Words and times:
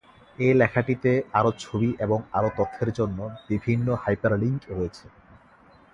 এই 0.37 0.53
লেখাটিতে 0.53 1.11
আরো 1.33 1.51
ছবি 1.59 1.89
এবং 1.99 2.19
আরো 2.31 2.49
তথ্যের 2.57 2.89
জন্য 2.93 3.19
বিভিন্ন 3.49 3.87
হাইপারলিংক 4.03 4.61
রয়েছে। 4.69 5.05